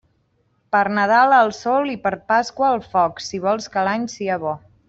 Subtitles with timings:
[0.75, 4.61] Per Nadal al sol i per Pasqua al foc, si vols que l'any sia bo.